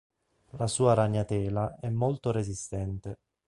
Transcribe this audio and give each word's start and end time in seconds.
La 0.57 0.65
sua 0.65 0.95
ragnatela 0.95 1.77
è 1.79 1.91
molto 1.91 2.31
resistente. 2.31 3.19